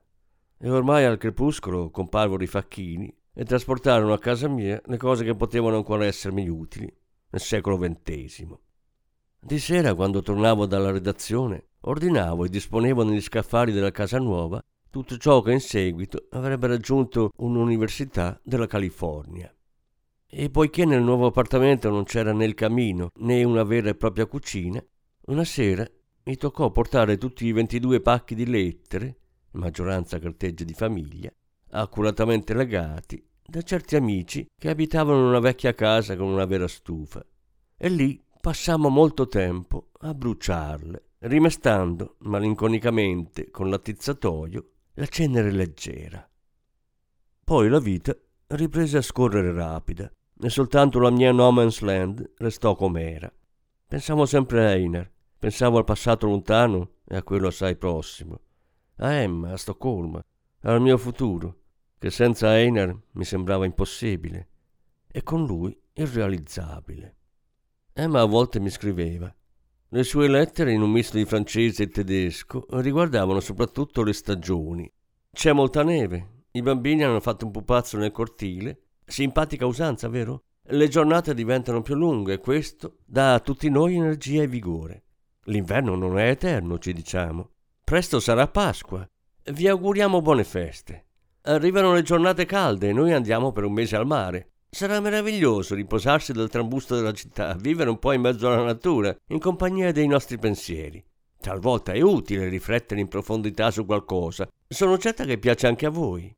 e 0.57 0.69
ormai 0.69 1.03
al 1.03 1.17
crepuscolo 1.17 1.89
comparvero 1.89 2.41
i 2.41 2.47
facchini 2.47 3.13
e 3.33 3.43
trasportarono 3.43 4.13
a 4.13 4.19
casa 4.19 4.47
mia 4.47 4.81
le 4.85 4.97
cose 4.97 5.25
che 5.25 5.35
potevano 5.35 5.75
ancora 5.75 6.05
essermi 6.05 6.47
utili 6.47 6.89
nel 7.31 7.41
secolo 7.41 7.77
XX. 7.77 8.62
Di 9.45 9.59
sera, 9.59 9.93
quando 9.93 10.21
tornavo 10.21 10.65
dalla 10.65 10.89
redazione, 10.89 11.65
ordinavo 11.81 12.45
e 12.45 12.49
disponevo 12.49 13.03
negli 13.03 13.19
scaffali 13.19 13.73
della 13.73 13.91
casa 13.91 14.17
nuova 14.17 14.63
tutto 14.89 15.17
ciò 15.17 15.41
che 15.41 15.51
in 15.51 15.59
seguito 15.59 16.27
avrebbe 16.29 16.67
raggiunto 16.67 17.29
un'università 17.35 18.39
della 18.41 18.67
California. 18.67 19.53
E 20.25 20.49
poiché 20.49 20.85
nel 20.85 21.03
nuovo 21.03 21.25
appartamento 21.25 21.89
non 21.89 22.05
c'era 22.05 22.31
né 22.31 22.45
il 22.45 22.53
camino 22.53 23.09
né 23.15 23.43
una 23.43 23.63
vera 23.63 23.89
e 23.89 23.95
propria 23.95 24.27
cucina, 24.27 24.81
una 25.25 25.43
sera 25.43 25.85
mi 26.23 26.37
toccò 26.37 26.71
portare 26.71 27.17
tutti 27.17 27.45
i 27.45 27.51
22 27.51 27.99
pacchi 27.99 28.35
di 28.35 28.45
lettere, 28.45 29.17
maggioranza 29.51 30.19
carteggi 30.19 30.63
di 30.63 30.73
famiglia, 30.73 31.29
accuratamente 31.71 32.53
legati 32.53 33.21
da 33.45 33.61
certi 33.61 33.97
amici 33.97 34.47
che 34.57 34.69
abitavano 34.69 35.27
una 35.27 35.39
vecchia 35.39 35.73
casa 35.73 36.15
con 36.15 36.27
una 36.27 36.45
vera 36.45 36.67
stufa. 36.69 37.21
E 37.75 37.89
lì 37.89 38.22
passammo 38.43 38.89
molto 38.89 39.29
tempo 39.29 39.91
a 39.99 40.13
bruciarle, 40.13 41.11
rimestando 41.19 42.17
malinconicamente 42.23 43.49
con 43.49 43.69
l'attizzatoio 43.69 44.71
la 44.95 45.05
cenere 45.05 45.49
leggera. 45.49 46.29
Poi 47.41 47.69
la 47.69 47.79
vita 47.79 48.13
riprese 48.47 48.97
a 48.97 49.01
scorrere 49.01 49.53
rapida 49.53 50.11
e 50.41 50.49
soltanto 50.49 50.99
la 50.99 51.09
mia 51.09 51.31
no 51.31 51.51
man's 51.51 51.79
land 51.79 52.33
restò 52.39 52.75
com'era. 52.75 53.33
Pensavo 53.87 54.25
sempre 54.25 54.65
a 54.65 54.75
Einer, 54.75 55.09
pensavo 55.39 55.77
al 55.77 55.85
passato 55.85 56.27
lontano 56.27 56.95
e 57.07 57.15
a 57.15 57.23
quello 57.23 57.47
assai 57.47 57.77
prossimo, 57.77 58.41
a 58.97 59.13
Emma, 59.13 59.53
a 59.53 59.57
Stoccolma, 59.57 60.21
al 60.63 60.81
mio 60.81 60.97
futuro, 60.97 61.59
che 61.97 62.09
senza 62.09 62.59
Einer 62.59 63.03
mi 63.11 63.23
sembrava 63.23 63.63
impossibile 63.63 64.49
e 65.07 65.23
con 65.23 65.45
lui 65.45 65.81
irrealizzabile. 65.93 67.15
Emma 67.95 68.21
a 68.21 68.25
volte 68.25 68.59
mi 68.59 68.71
scriveva. 68.71 69.31
Le 69.89 70.03
sue 70.03 70.27
lettere, 70.27 70.71
in 70.71 70.81
un 70.81 70.89
misto 70.89 71.17
di 71.17 71.25
francese 71.25 71.83
e 71.83 71.89
tedesco, 71.89 72.65
riguardavano 72.69 73.39
soprattutto 73.39 74.01
le 74.01 74.13
stagioni. 74.13 74.91
C'è 75.31 75.53
molta 75.53 75.83
neve, 75.83 76.45
i 76.53 76.63
bambini 76.63 77.03
hanno 77.03 77.19
fatto 77.19 77.45
un 77.45 77.51
pupazzo 77.51 77.97
nel 77.97 78.11
cortile, 78.11 78.81
simpatica 79.05 79.67
usanza, 79.67 80.09
vero? 80.09 80.45
Le 80.63 80.87
giornate 80.87 81.35
diventano 81.35 81.83
più 81.83 81.93
lunghe 81.93 82.33
e 82.33 82.39
questo 82.39 82.97
dà 83.05 83.35
a 83.35 83.39
tutti 83.39 83.69
noi 83.69 83.95
energia 83.95 84.41
e 84.41 84.47
vigore. 84.47 85.03
L'inverno 85.45 85.95
non 85.95 86.17
è 86.17 86.29
eterno, 86.29 86.79
ci 86.79 86.93
diciamo. 86.93 87.51
Presto 87.83 88.19
sarà 88.19 88.47
Pasqua. 88.47 89.07
Vi 89.51 89.67
auguriamo 89.67 90.21
buone 90.21 90.43
feste. 90.43 91.05
Arrivano 91.43 91.93
le 91.93 92.01
giornate 92.01 92.45
calde 92.45 92.89
e 92.89 92.93
noi 92.93 93.13
andiamo 93.13 93.51
per 93.51 93.65
un 93.65 93.73
mese 93.73 93.95
al 93.95 94.07
mare. 94.07 94.52
Sarà 94.75 94.99
meraviglioso 94.99 95.75
riposarsi 95.75 96.33
dal 96.33 96.49
trambusto 96.49 96.95
della 96.95 97.11
città, 97.11 97.53
vivere 97.53 97.91
un 97.91 97.99
po' 97.99 98.11
in 98.11 98.21
mezzo 98.21 98.47
alla 98.47 98.63
natura, 98.63 99.15
in 99.27 99.37
compagnia 99.37 99.91
dei 99.91 100.07
nostri 100.07 100.39
pensieri. 100.39 101.01
Talvolta 101.39 101.91
è 101.91 102.01
utile 102.01 102.49
riflettere 102.49 102.99
in 102.99 103.07
profondità 103.07 103.69
su 103.69 103.85
qualcosa. 103.85 104.47
Sono 104.67 104.97
certa 104.97 105.25
che 105.25 105.37
piace 105.37 105.67
anche 105.67 105.85
a 105.85 105.91
voi. 105.91 106.35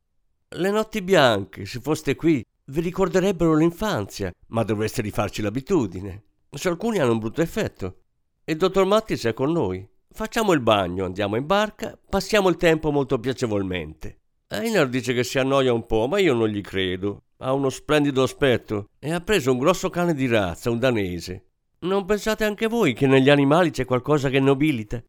Le 0.48 0.70
notti 0.70 1.00
bianche, 1.00 1.64
se 1.64 1.80
foste 1.80 2.14
qui, 2.14 2.44
vi 2.66 2.80
ricorderebbero 2.82 3.54
l'infanzia, 3.54 4.30
ma 4.48 4.64
dovreste 4.64 5.00
rifarci 5.00 5.40
l'abitudine. 5.40 6.24
Su 6.50 6.68
alcuni 6.68 6.98
hanno 6.98 7.12
un 7.12 7.18
brutto 7.18 7.40
effetto. 7.40 8.00
Il 8.44 8.58
dottor 8.58 8.84
Mattis 8.84 9.24
è 9.24 9.32
con 9.32 9.50
noi. 9.50 9.88
Facciamo 10.10 10.52
il 10.52 10.60
bagno, 10.60 11.06
andiamo 11.06 11.36
in 11.36 11.46
barca, 11.46 11.98
passiamo 12.06 12.50
il 12.50 12.56
tempo 12.56 12.92
molto 12.92 13.18
piacevolmente. 13.18 14.18
Einar 14.48 14.88
dice 14.88 15.12
che 15.12 15.24
si 15.24 15.40
annoia 15.40 15.72
un 15.72 15.86
po', 15.86 16.06
ma 16.06 16.20
io 16.20 16.32
non 16.32 16.48
gli 16.48 16.60
credo. 16.60 17.24
Ha 17.38 17.52
uno 17.52 17.68
splendido 17.68 18.22
aspetto 18.22 18.90
e 19.00 19.12
ha 19.12 19.20
preso 19.20 19.50
un 19.50 19.58
grosso 19.58 19.90
cane 19.90 20.14
di 20.14 20.28
razza, 20.28 20.70
un 20.70 20.78
danese. 20.78 21.46
Non 21.80 22.04
pensate 22.04 22.44
anche 22.44 22.68
voi 22.68 22.94
che 22.94 23.08
negli 23.08 23.28
animali 23.28 23.70
c'è 23.70 23.84
qualcosa 23.84 24.30
che 24.30 24.38
nobilita? 24.38 25.02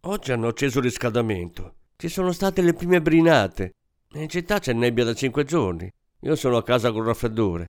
Oggi 0.00 0.32
hanno 0.32 0.48
acceso 0.48 0.78
il 0.78 0.84
riscaldamento. 0.84 1.74
Ci 1.96 2.08
sono 2.08 2.32
state 2.32 2.60
le 2.60 2.74
prime 2.74 3.00
brinate. 3.00 3.74
In 4.14 4.28
città 4.28 4.58
c'è 4.58 4.72
nebbia 4.72 5.04
da 5.04 5.14
cinque 5.14 5.44
giorni. 5.44 5.88
Io 6.20 6.34
sono 6.34 6.56
a 6.56 6.64
casa 6.64 6.90
col 6.90 7.06
raffreddore. 7.06 7.68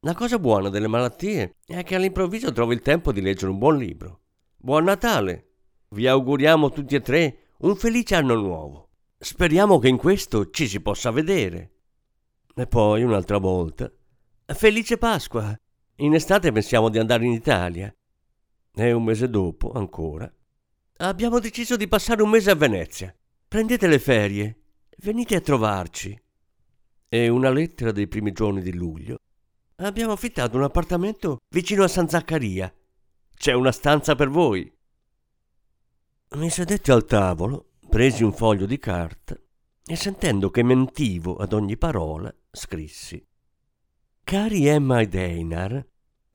La 0.00 0.14
cosa 0.14 0.40
buona 0.40 0.68
delle 0.68 0.88
malattie 0.88 1.58
è 1.64 1.84
che 1.84 1.94
all'improvviso 1.94 2.50
trovo 2.50 2.72
il 2.72 2.82
tempo 2.82 3.12
di 3.12 3.20
leggere 3.20 3.52
un 3.52 3.58
buon 3.58 3.78
libro. 3.78 4.20
Buon 4.56 4.84
Natale! 4.84 5.46
Vi 5.90 6.08
auguriamo 6.08 6.70
tutti 6.70 6.96
e 6.96 7.00
tre 7.00 7.38
un 7.58 7.76
felice 7.76 8.16
anno 8.16 8.34
nuovo. 8.34 8.89
Speriamo 9.22 9.78
che 9.78 9.88
in 9.88 9.98
questo 9.98 10.48
ci 10.48 10.66
si 10.66 10.80
possa 10.80 11.10
vedere. 11.10 11.72
E 12.54 12.66
poi 12.66 13.02
un'altra 13.02 13.36
volta. 13.36 13.92
Felice 14.46 14.96
Pasqua! 14.96 15.54
In 15.96 16.14
estate 16.14 16.50
pensiamo 16.52 16.88
di 16.88 16.98
andare 16.98 17.26
in 17.26 17.32
Italia. 17.32 17.94
E 18.72 18.92
un 18.92 19.04
mese 19.04 19.28
dopo, 19.28 19.72
ancora. 19.72 20.32
Abbiamo 20.96 21.38
deciso 21.38 21.76
di 21.76 21.86
passare 21.86 22.22
un 22.22 22.30
mese 22.30 22.50
a 22.50 22.54
Venezia. 22.54 23.14
Prendete 23.46 23.86
le 23.88 23.98
ferie. 23.98 24.62
Venite 24.96 25.36
a 25.36 25.40
trovarci 25.42 26.18
e 27.06 27.28
una 27.28 27.50
lettera 27.50 27.92
dei 27.92 28.08
primi 28.08 28.32
giorni 28.32 28.62
di 28.62 28.72
luglio. 28.72 29.18
Abbiamo 29.76 30.12
affittato 30.12 30.56
un 30.56 30.62
appartamento 30.62 31.40
vicino 31.50 31.84
a 31.84 31.88
San 31.88 32.08
Zaccaria. 32.08 32.72
C'è 33.36 33.52
una 33.52 33.72
stanza 33.72 34.14
per 34.14 34.30
voi. 34.30 34.72
Mi 36.36 36.48
sedetti 36.48 36.90
al 36.90 37.04
tavolo, 37.04 37.69
presi 37.90 38.22
un 38.22 38.32
foglio 38.32 38.66
di 38.66 38.78
carta 38.78 39.36
e 39.84 39.96
sentendo 39.96 40.48
che 40.50 40.62
mentivo 40.62 41.34
ad 41.34 41.52
ogni 41.52 41.76
parola, 41.76 42.32
scrissi. 42.52 43.22
Cari 44.22 44.68
Emma 44.68 45.00
ed 45.00 45.12
Einar, 45.16 45.84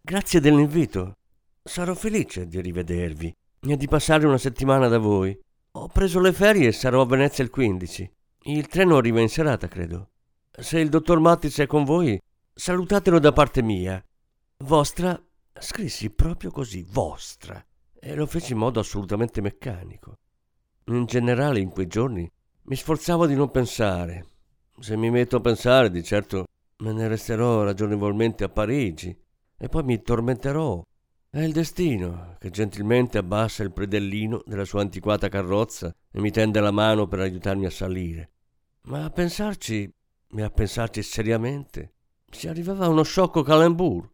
grazie 0.02 0.42
dell'invito. 0.42 1.16
Sarò 1.64 1.94
felice 1.94 2.46
di 2.46 2.60
rivedervi 2.60 3.34
e 3.62 3.78
di 3.78 3.88
passare 3.88 4.28
una 4.28 4.38
settimana 4.38 4.90
da 4.90 4.98
voi. 4.98 5.40
Ho 5.72 5.88
preso 5.88 6.20
le 6.20 6.34
ferie 6.34 6.68
e 6.68 6.72
sarò 6.74 7.02
a 7.02 7.06
Venezia 7.06 7.46
il 7.46 7.50
15. 7.50 8.12
Il 8.48 8.68
treno 8.68 8.98
arriva 8.98 9.22
in 9.22 9.30
serata, 9.30 9.70
credo. 9.70 10.10
Se 10.52 10.78
il 10.78 10.90
dottor 10.90 11.22
Mattis 11.22 11.60
è 11.60 11.68
con 11.68 11.86
voi, 11.86 12.20
salutatelo 12.54 13.18
da 13.18 13.32
parte 13.32 13.62
mia. 13.62 14.04
Vostra, 14.58 15.18
scrissi 15.58 16.10
proprio 16.10 16.52
così, 16.52 16.86
vostra, 16.86 17.66
e 17.98 18.14
lo 18.14 18.26
feci 18.26 18.52
in 18.52 18.58
modo 18.58 18.82
assolutamente 18.82 19.40
meccanico. 19.40 20.18
In 20.88 21.06
generale, 21.06 21.60
in 21.60 21.70
quei 21.70 21.88
giorni, 21.88 22.30
mi 22.64 22.76
sforzavo 22.76 23.26
di 23.26 23.36
non 23.36 23.50
pensare. 23.50 24.26
Se 24.80 24.96
mi 24.96 25.10
metto 25.10 25.38
a 25.38 25.42
pensare, 25.42 25.90
di 25.90 26.04
certo 26.04 26.46
me 26.78 26.92
ne 26.92 27.08
resterò 27.08 27.64
ragionevolmente 27.64 28.44
a 28.44 28.50
Parigi 28.50 29.18
e 29.58 29.68
poi 29.68 29.84
mi 29.84 30.02
tormenterò. 30.02 30.84
È 31.28 31.40
il 31.40 31.54
destino 31.54 32.36
che 32.40 32.52
gentilmente 32.52 33.18
abbassa 33.18 33.64
il 33.64 33.72
predellino 33.72 34.44
della 34.46 34.64
sua 34.64 34.82
antiquata 34.82 35.28
carrozza 35.28 35.94
e 36.12 36.20
mi 36.20 36.32
tende 36.32 36.60
la 36.60 36.72
mano 36.72 37.08
per 37.08 37.20
aiutarmi 37.20 37.66
a 37.66 37.72
salire. 37.72 38.30
Ma 38.84 39.06
a 39.06 39.10
pensarci 39.10 39.92
e 40.38 40.42
a 40.42 40.50
pensarci 40.50 41.02
seriamente, 41.02 41.94
si 42.30 42.48
arrivava 42.48 42.86
a 42.86 42.90
uno 42.90 43.04
sciocco 43.04 43.42
calembour. 43.42 44.08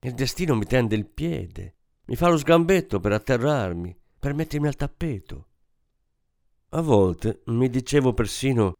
Il 0.00 0.12
destino 0.12 0.54
mi 0.54 0.66
tende 0.66 0.94
il 0.94 1.06
piede, 1.06 1.74
mi 2.04 2.16
fa 2.16 2.28
lo 2.28 2.36
sgambetto 2.36 3.00
per 3.00 3.12
atterrarmi, 3.12 3.96
per 4.18 4.34
mettermi 4.34 4.66
al 4.66 4.76
tappeto. 4.76 5.47
A 6.72 6.82
volte 6.82 7.40
mi 7.46 7.70
dicevo 7.70 8.12
persino, 8.12 8.74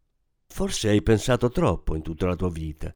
forse 0.46 0.90
hai 0.90 1.00
pensato 1.00 1.48
troppo 1.48 1.94
in 1.94 2.02
tutta 2.02 2.26
la 2.26 2.36
tua 2.36 2.50
vita. 2.50 2.94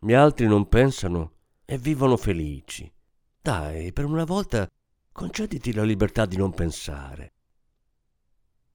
Gli 0.00 0.14
altri 0.14 0.48
non 0.48 0.68
pensano 0.68 1.34
e 1.64 1.78
vivono 1.78 2.16
felici. 2.16 2.92
Dai, 3.40 3.92
per 3.92 4.04
una 4.04 4.24
volta 4.24 4.68
concediti 5.12 5.72
la 5.72 5.84
libertà 5.84 6.26
di 6.26 6.36
non 6.36 6.52
pensare. 6.52 7.34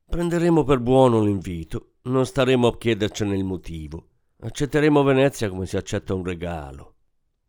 Prenderemo 0.05 0.63
per 0.63 0.79
buono 0.79 1.21
l'invito, 1.21 1.95
non 2.03 2.25
staremo 2.25 2.67
a 2.67 2.77
chiedercene 2.77 3.35
il 3.35 3.43
motivo. 3.43 4.07
Accetteremo 4.39 5.03
Venezia 5.03 5.49
come 5.49 5.65
si 5.65 5.75
accetta 5.75 6.13
un 6.13 6.23
regalo. 6.23 6.95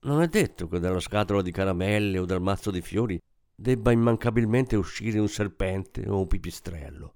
Non 0.01 0.23
è 0.23 0.27
detto 0.27 0.67
che 0.67 0.81
dalla 0.81 0.99
scatola 0.99 1.41
di 1.41 1.53
caramelle 1.53 2.19
o 2.19 2.25
dal 2.25 2.43
mazzo 2.43 2.73
di 2.73 2.81
fiori 2.81 3.21
debba 3.55 3.93
immancabilmente 3.93 4.75
uscire 4.75 5.21
un 5.21 5.29
serpente 5.29 6.09
o 6.09 6.19
un 6.19 6.27
pipistrello. 6.27 7.13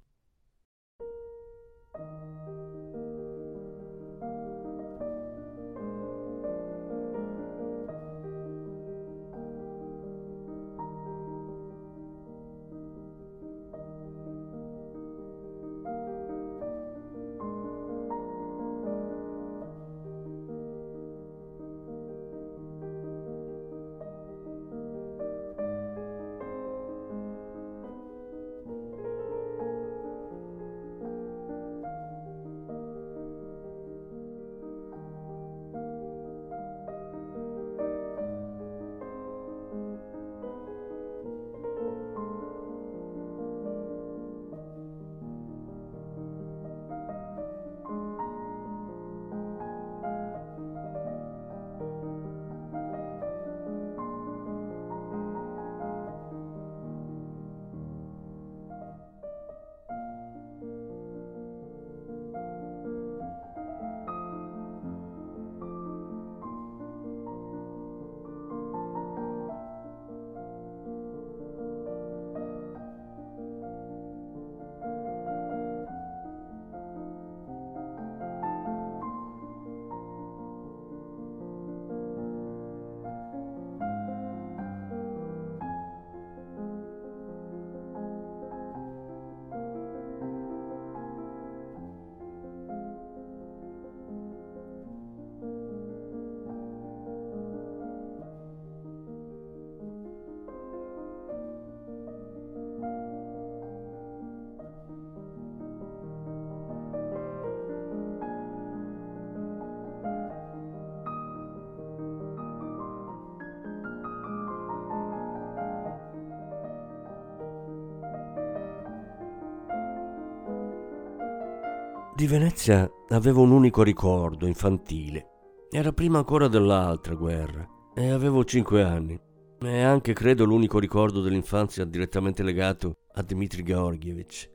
Di 122.23 122.29
Venezia 122.29 122.89
avevo 123.09 123.43
un 123.43 123.51
unico 123.51 123.83
ricordo 123.83 124.47
infantile. 124.47 125.27
Era 125.73 125.91
prima 125.91 126.19
ancora 126.19 126.47
dell'altra 126.47 127.17
guerra 127.17 127.69
e 127.97 128.11
avevo 128.11 128.45
cinque 128.45 128.85
anni. 128.85 129.19
È 129.59 129.81
anche, 129.81 130.13
credo, 130.13 130.45
l'unico 130.45 130.79
ricordo 130.79 131.21
dell'infanzia 131.21 131.85
direttamente 131.85 132.45
legato 132.45 132.99
a 133.15 133.23
Dmitri 133.23 133.65
Georgievich. 133.65 134.49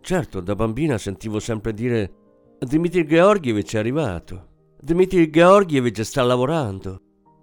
Certo, 0.00 0.40
da 0.40 0.54
bambina 0.54 0.96
sentivo 0.96 1.40
sempre 1.40 1.74
dire 1.74 2.12
Dmitri 2.60 3.04
Georgievich 3.04 3.74
è 3.74 3.78
arrivato. 3.78 4.76
Dmitri 4.80 5.28
Georgievich 5.28 6.04
sta 6.04 6.22
lavorando. 6.22 7.00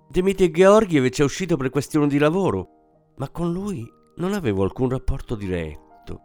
Dmitri 0.10 0.52
Georgievich 0.52 1.20
è 1.20 1.24
uscito 1.26 1.58
per 1.58 1.70
questioni 1.70 2.08
di 2.08 2.18
lavoro. 2.18 3.12
Ma 3.18 3.30
con 3.30 3.52
lui 3.52 3.86
non 4.20 4.32
avevo 4.32 4.64
alcun 4.64 4.88
rapporto 4.88 5.36
diretto. 5.36 6.22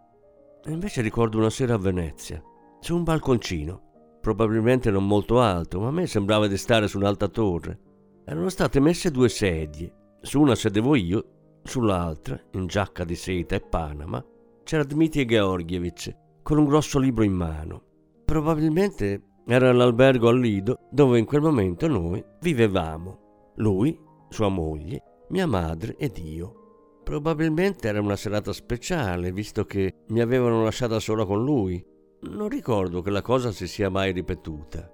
E 0.64 0.70
invece 0.70 1.03
ricordo 1.03 1.38
una 1.38 1.51
sera 1.51 1.75
a 1.75 1.79
Venezia, 1.79 2.40
su 2.85 2.94
un 2.94 3.03
balconcino, 3.03 4.18
probabilmente 4.20 4.90
non 4.90 5.07
molto 5.07 5.40
alto, 5.40 5.81
ma 5.81 5.88
a 5.88 5.90
me 5.90 6.07
sembrava 6.07 6.47
di 6.47 6.59
stare 6.59 6.87
su 6.87 6.99
un'alta 6.99 7.29
torre. 7.29 7.79
Erano 8.27 8.51
state 8.51 8.79
messe 8.79 9.11
due 9.11 9.31
sedie 9.31 10.18
su 10.20 10.38
una 10.38 10.55
sedevo 10.55 10.94
io, 10.94 11.61
sull'altra, 11.62 12.38
in 12.53 12.66
giacca 12.66 13.05
di 13.05 13.14
seta 13.14 13.55
e 13.55 13.61
panama, 13.62 14.23
c'era 14.64 14.85
Dmitri 14.85 15.25
Georgievich 15.25 16.14
con 16.42 16.59
un 16.59 16.66
grosso 16.66 16.99
libro 16.99 17.25
in 17.25 17.33
mano. 17.33 17.83
Probabilmente 18.23 19.23
era 19.47 19.73
l'albergo 19.73 20.29
al 20.29 20.38
Lido 20.38 20.81
dove 20.90 21.18
in 21.18 21.25
quel 21.25 21.40
momento 21.40 21.88
noi 21.88 22.23
vivevamo. 22.42 23.53
Lui, 23.57 23.99
sua 24.29 24.49
moglie, 24.49 25.25
mia 25.31 25.47
madre 25.47 25.97
ed 25.97 26.18
io. 26.18 27.01
Probabilmente 27.03 27.88
era 27.88 28.03
una 28.03 28.16
serata 28.16 28.53
speciale, 28.53 29.33
visto 29.33 29.64
che 29.64 30.05
mi 30.09 30.20
avevano 30.20 30.64
lasciata 30.64 31.01
sola 31.01 31.25
con 31.25 31.42
lui. 31.42 31.83
Non 32.27 32.49
ricordo 32.49 33.03
che 33.03 33.11
la 33.11 33.23
cosa 33.23 33.53
si 33.53 33.67
sia 33.67 33.91
mai 33.91 34.13
ripetuta. 34.13 34.91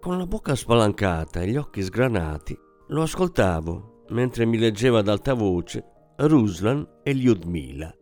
Con 0.00 0.16
la 0.16 0.26
bocca 0.26 0.54
spalancata 0.54 1.40
e 1.40 1.48
gli 1.48 1.56
occhi 1.56 1.82
sgranati, 1.82 2.56
lo 2.88 3.02
ascoltavo 3.02 4.04
mentre 4.10 4.44
mi 4.44 4.58
leggeva 4.58 5.00
ad 5.00 5.08
alta 5.08 5.34
voce 5.34 5.84
Ruslan 6.16 7.00
e 7.02 7.12
Lyudmila. 7.12 7.92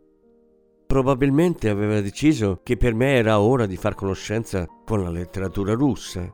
Probabilmente 0.86 1.68
aveva 1.68 2.00
deciso 2.00 2.60
che 2.62 2.76
per 2.76 2.94
me 2.94 3.14
era 3.14 3.40
ora 3.40 3.66
di 3.66 3.76
far 3.76 3.94
conoscenza 3.94 4.66
con 4.84 5.02
la 5.02 5.10
letteratura 5.10 5.72
russa. 5.72 6.32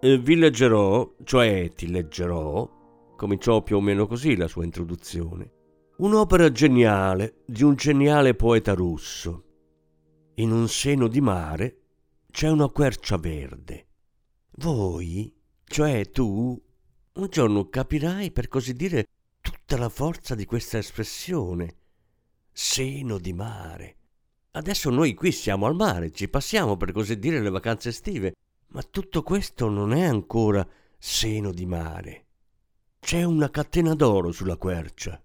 Vi 0.00 0.36
leggerò, 0.36 1.14
cioè 1.24 1.70
ti 1.74 1.90
leggerò, 1.90 3.14
cominciò 3.16 3.62
più 3.62 3.76
o 3.76 3.80
meno 3.80 4.06
così 4.06 4.36
la 4.36 4.46
sua 4.46 4.64
introduzione, 4.64 5.52
un'opera 5.98 6.50
geniale 6.50 7.42
di 7.44 7.62
un 7.62 7.74
geniale 7.74 8.34
poeta 8.34 8.72
russo. 8.72 9.45
In 10.38 10.52
un 10.52 10.68
seno 10.68 11.08
di 11.08 11.22
mare 11.22 11.78
c'è 12.30 12.50
una 12.50 12.68
quercia 12.68 13.16
verde. 13.16 13.86
Voi, 14.56 15.34
cioè 15.64 16.10
tu, 16.10 16.62
un 17.14 17.28
giorno 17.30 17.70
capirai, 17.70 18.30
per 18.32 18.48
così 18.48 18.74
dire, 18.74 19.06
tutta 19.40 19.78
la 19.78 19.88
forza 19.88 20.34
di 20.34 20.44
questa 20.44 20.76
espressione. 20.76 21.76
Seno 22.52 23.16
di 23.16 23.32
mare. 23.32 23.96
Adesso 24.50 24.90
noi 24.90 25.14
qui 25.14 25.32
siamo 25.32 25.64
al 25.64 25.74
mare, 25.74 26.12
ci 26.12 26.28
passiamo, 26.28 26.76
per 26.76 26.92
così 26.92 27.18
dire, 27.18 27.40
le 27.40 27.48
vacanze 27.48 27.88
estive, 27.88 28.34
ma 28.68 28.82
tutto 28.82 29.22
questo 29.22 29.70
non 29.70 29.94
è 29.94 30.02
ancora 30.02 30.66
seno 30.98 31.50
di 31.50 31.64
mare. 31.64 32.26
C'è 33.00 33.22
una 33.22 33.48
catena 33.48 33.94
d'oro 33.94 34.32
sulla 34.32 34.58
quercia. 34.58 35.18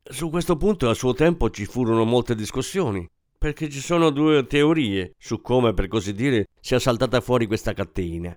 Su 0.00 0.30
questo 0.30 0.56
punto 0.56 0.88
a 0.88 0.94
suo 0.94 1.12
tempo 1.12 1.50
ci 1.50 1.64
furono 1.64 2.04
molte 2.04 2.36
discussioni, 2.36 3.08
perché 3.44 3.68
ci 3.68 3.80
sono 3.80 4.08
due 4.08 4.46
teorie 4.46 5.12
su 5.18 5.42
come, 5.42 5.74
per 5.74 5.86
così 5.86 6.14
dire, 6.14 6.46
sia 6.62 6.78
saltata 6.78 7.20
fuori 7.20 7.46
questa 7.46 7.74
catena. 7.74 8.34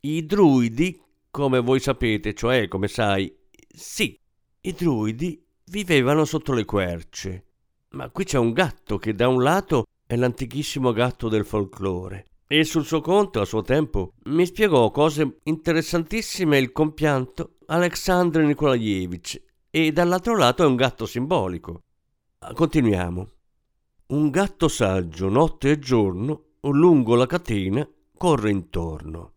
I 0.00 0.26
druidi 0.26 1.00
come 1.30 1.60
voi 1.60 1.78
sapete, 1.78 2.34
cioè 2.34 2.66
come 2.66 2.88
sai, 2.88 3.32
sì, 3.72 4.18
i 4.62 4.72
druidi 4.72 5.46
vivevano 5.66 6.24
sotto 6.24 6.54
le 6.54 6.64
querce. 6.64 7.44
Ma 7.90 8.10
qui 8.10 8.24
c'è 8.24 8.36
un 8.36 8.52
gatto 8.52 8.98
che 8.98 9.14
da 9.14 9.28
un 9.28 9.44
lato 9.44 9.84
è 10.04 10.16
l'antichissimo 10.16 10.90
gatto 10.90 11.28
del 11.28 11.44
folklore 11.44 12.24
e 12.48 12.64
sul 12.64 12.84
suo 12.84 13.00
conto 13.00 13.40
a 13.40 13.44
suo 13.44 13.62
tempo 13.62 14.14
mi 14.24 14.44
spiegò 14.44 14.90
cose 14.90 15.38
interessantissime 15.44 16.58
il 16.58 16.72
compianto 16.72 17.58
Alexandr 17.66 18.40
Nikolaevich 18.40 19.40
e 19.70 19.92
dall'altro 19.92 20.36
lato 20.36 20.64
è 20.64 20.66
un 20.66 20.74
gatto 20.74 21.06
simbolico. 21.06 21.84
Continuiamo. 22.54 23.34
Un 24.12 24.28
gatto 24.28 24.68
saggio 24.68 25.30
notte 25.30 25.70
e 25.70 25.78
giorno 25.78 26.56
lungo 26.60 27.14
la 27.14 27.24
catena 27.24 27.88
corre 28.18 28.50
intorno. 28.50 29.32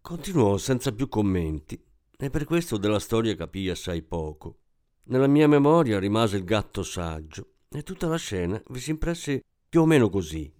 Continuò 0.00 0.56
senza 0.56 0.92
più 0.92 1.10
commenti 1.10 1.78
e 2.16 2.30
per 2.30 2.46
questo 2.46 2.78
della 2.78 2.98
storia 2.98 3.36
capii 3.36 3.68
assai 3.68 4.00
poco. 4.00 4.60
Nella 5.08 5.26
mia 5.26 5.46
memoria 5.46 5.98
rimase 5.98 6.38
il 6.38 6.44
gatto 6.44 6.82
saggio 6.82 7.56
e 7.68 7.82
tutta 7.82 8.08
la 8.08 8.16
scena 8.16 8.58
vi 8.68 8.80
si 8.80 8.92
impresse 8.92 9.44
più 9.68 9.82
o 9.82 9.84
meno 9.84 10.08
così. 10.08 10.50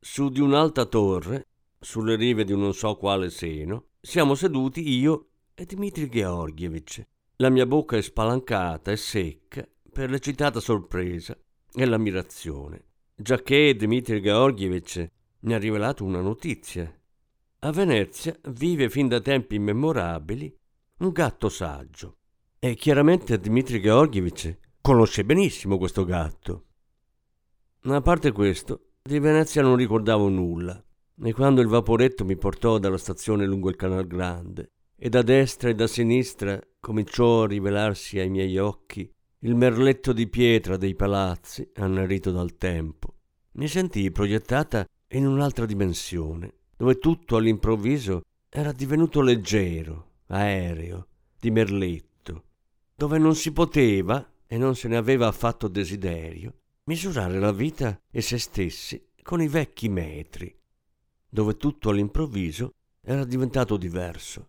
Su 0.00 0.28
di 0.28 0.40
un'alta 0.40 0.86
torre, 0.86 1.46
sulle 1.78 2.16
rive 2.16 2.42
di 2.42 2.52
un 2.52 2.62
non 2.62 2.74
so 2.74 2.96
quale 2.96 3.30
seno, 3.30 3.90
siamo 4.00 4.34
seduti 4.34 4.88
io 4.88 5.28
e 5.54 5.66
Dmitri 5.66 6.08
Georgievich. 6.08 7.00
La 7.36 7.48
mia 7.48 7.64
bocca 7.64 7.96
è 7.96 8.02
spalancata 8.02 8.90
e 8.90 8.96
secca 8.96 9.64
per 9.92 10.10
l'eccitata 10.10 10.58
sorpresa 10.58 11.38
e 11.74 11.84
l'ammirazione, 11.84 12.84
giacché 13.14 13.74
Dmitri 13.74 14.20
Georgievich 14.20 15.10
mi 15.40 15.54
ha 15.54 15.58
rivelato 15.58 16.04
una 16.04 16.20
notizia 16.20 16.92
a 17.62 17.72
Venezia 17.72 18.34
vive 18.52 18.88
fin 18.88 19.06
da 19.06 19.20
tempi 19.20 19.56
immemorabili 19.56 20.56
un 21.00 21.10
gatto 21.10 21.50
saggio. 21.50 22.16
E 22.58 22.74
chiaramente 22.74 23.38
Dmitri 23.38 23.82
Georgievich 23.82 24.58
conosce 24.80 25.26
benissimo 25.26 25.76
questo 25.76 26.06
gatto. 26.06 26.64
Ma 27.82 27.96
a 27.96 28.00
parte 28.00 28.32
questo, 28.32 28.92
di 29.02 29.18
Venezia 29.18 29.60
non 29.60 29.76
ricordavo 29.76 30.30
nulla. 30.30 30.82
E 31.22 31.32
quando 31.34 31.60
il 31.60 31.68
vaporetto 31.68 32.24
mi 32.24 32.38
portò 32.38 32.78
dalla 32.78 32.96
stazione 32.96 33.44
lungo 33.44 33.68
il 33.68 33.76
Canal 33.76 34.06
Grande 34.06 34.70
e 34.96 35.10
da 35.10 35.20
destra 35.20 35.68
e 35.68 35.74
da 35.74 35.86
sinistra 35.86 36.58
cominciò 36.80 37.42
a 37.42 37.46
rivelarsi 37.46 38.18
ai 38.18 38.30
miei 38.30 38.56
occhi 38.56 39.10
il 39.40 39.54
merletto 39.54 40.12
di 40.12 40.28
pietra 40.28 40.76
dei 40.76 40.94
palazzi 40.94 41.66
annerito 41.76 42.30
dal 42.30 42.56
tempo, 42.56 43.14
mi 43.52 43.68
sentii 43.68 44.10
proiettata 44.10 44.86
in 45.12 45.26
un'altra 45.26 45.64
dimensione 45.64 46.54
dove 46.76 46.98
tutto 46.98 47.36
all'improvviso 47.36 48.22
era 48.48 48.72
divenuto 48.72 49.20
leggero, 49.22 50.12
aereo, 50.26 51.06
di 51.38 51.50
merletto, 51.50 52.44
dove 52.94 53.18
non 53.18 53.34
si 53.34 53.52
poteva, 53.52 54.26
e 54.46 54.58
non 54.58 54.74
se 54.74 54.88
ne 54.88 54.96
aveva 54.96 55.26
affatto 55.26 55.68
desiderio, 55.68 56.54
misurare 56.84 57.38
la 57.38 57.52
vita 57.52 57.98
e 58.10 58.20
se 58.20 58.38
stessi 58.38 59.10
con 59.22 59.40
i 59.40 59.48
vecchi 59.48 59.88
metri, 59.88 60.54
dove 61.28 61.56
tutto 61.56 61.90
all'improvviso 61.90 62.72
era 63.00 63.24
diventato 63.24 63.76
diverso, 63.76 64.48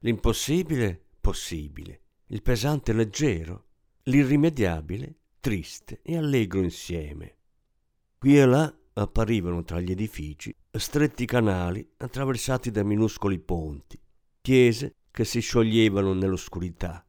l'impossibile 0.00 1.00
possibile, 1.20 2.00
il 2.26 2.42
pesante 2.42 2.92
leggero, 2.92 3.67
l'irrimediabile 4.04 5.16
triste 5.40 6.00
e 6.02 6.16
allegro 6.16 6.60
insieme. 6.60 7.36
Qui 8.18 8.38
e 8.38 8.44
là 8.44 8.74
apparivano 8.94 9.62
tra 9.62 9.80
gli 9.80 9.92
edifici 9.92 10.54
stretti 10.70 11.24
canali 11.24 11.88
attraversati 11.98 12.70
da 12.70 12.82
minuscoli 12.82 13.38
ponti, 13.38 14.00
chiese 14.40 14.96
che 15.10 15.24
si 15.24 15.40
scioglievano 15.40 16.12
nell'oscurità. 16.12 17.04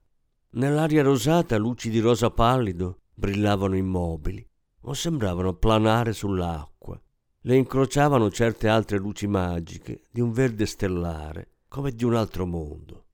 Nell'aria 0.51 1.03
rosata 1.03 1.57
luci 1.57 1.89
di 1.89 1.99
rosa 1.99 2.31
pallido 2.31 3.01
brillavano 3.13 3.75
immobili 3.75 4.45
o 4.81 4.93
sembravano 4.93 5.53
planare 5.53 6.13
sull'acqua. 6.13 6.99
Le 7.41 7.55
incrociavano 7.55 8.29
certe 8.31 8.67
altre 8.67 8.97
luci 8.97 9.27
magiche 9.27 10.03
di 10.11 10.21
un 10.21 10.31
verde 10.31 10.65
stellare, 10.65 11.55
come 11.67 11.91
di 11.91 12.03
un 12.03 12.15
altro 12.15 12.45
mondo. 12.45 13.05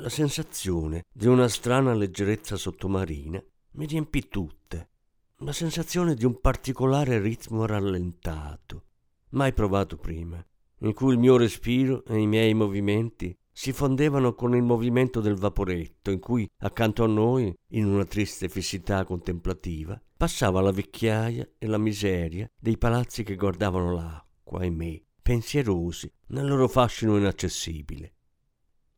La 0.00 0.08
sensazione 0.08 1.06
di 1.12 1.26
una 1.26 1.48
strana 1.48 1.92
leggerezza 1.92 2.54
sottomarina 2.54 3.42
mi 3.72 3.84
riempì 3.84 4.28
tutte 4.28 4.90
la 5.38 5.50
sensazione 5.50 6.14
di 6.14 6.24
un 6.24 6.40
particolare 6.40 7.18
ritmo 7.18 7.66
rallentato, 7.66 8.84
mai 9.30 9.52
provato 9.52 9.96
prima, 9.96 10.40
in 10.82 10.94
cui 10.94 11.14
il 11.14 11.18
mio 11.18 11.36
respiro 11.36 12.04
e 12.04 12.16
i 12.16 12.28
miei 12.28 12.54
movimenti 12.54 13.36
si 13.50 13.72
fondevano 13.72 14.34
con 14.34 14.54
il 14.54 14.62
movimento 14.62 15.20
del 15.20 15.34
vaporetto, 15.34 16.12
in 16.12 16.20
cui 16.20 16.48
accanto 16.58 17.02
a 17.02 17.08
noi, 17.08 17.52
in 17.72 17.86
una 17.86 18.04
triste 18.04 18.48
fissità 18.48 19.04
contemplativa, 19.04 20.00
passava 20.16 20.60
la 20.60 20.70
vecchiaia 20.70 21.54
e 21.58 21.66
la 21.66 21.78
miseria 21.78 22.48
dei 22.56 22.78
palazzi 22.78 23.24
che 23.24 23.34
guardavano 23.34 23.92
l'acqua 23.92 24.62
e 24.62 24.70
me, 24.70 25.02
pensierosi 25.20 26.08
nel 26.28 26.46
loro 26.46 26.68
fascino 26.68 27.16
inaccessibile. 27.16 28.12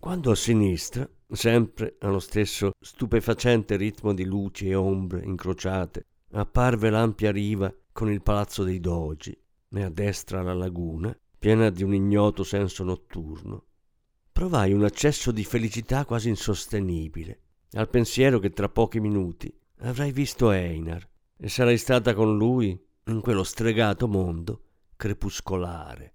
Quando 0.01 0.31
a 0.31 0.35
sinistra, 0.35 1.07
sempre 1.31 1.97
allo 1.99 2.21
stesso 2.21 2.71
stupefacente 2.81 3.77
ritmo 3.77 4.15
di 4.15 4.25
luci 4.25 4.71
e 4.71 4.75
ombre 4.75 5.23
incrociate, 5.23 6.07
apparve 6.33 6.89
l'ampia 6.89 7.31
riva 7.31 7.71
con 7.93 8.11
il 8.11 8.23
palazzo 8.23 8.65
dei 8.65 8.81
dogi. 8.81 9.39
e 9.73 9.83
a 9.83 9.91
destra 9.91 10.41
la 10.41 10.55
laguna, 10.55 11.15
piena 11.39 11.69
di 11.69 11.83
un 11.83 11.93
ignoto 11.93 12.45
senso 12.45 12.83
notturno. 12.83 13.67
Provai 14.33 14.73
un 14.73 14.85
accesso 14.85 15.33
di 15.33 15.45
felicità 15.45 16.07
quasi 16.07 16.31
insostenibile, 16.31 17.41
al 17.73 17.91
pensiero 17.91 18.39
che 18.39 18.51
tra 18.51 18.71
pochi 18.71 19.01
minuti 19.01 19.55
avrai 19.81 20.13
visto 20.13 20.51
Einar 20.51 21.07
e 21.37 21.49
sarai 21.51 21.77
stata 21.77 22.15
con 22.15 22.39
lui 22.39 22.77
in 23.05 23.21
quello 23.21 23.45
stregato 23.45 24.09
mondo 24.09 24.63
crepuscolare. 24.97 26.15